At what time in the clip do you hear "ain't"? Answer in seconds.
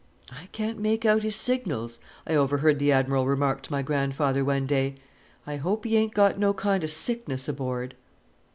5.95-6.15